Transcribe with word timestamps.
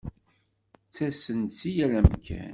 Ttasen-d 0.87 1.49
si 1.59 1.69
yal 1.77 1.93
amkan. 1.99 2.49